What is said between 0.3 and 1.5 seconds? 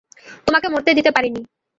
তোমাকে মরতে দিতে পারিনি।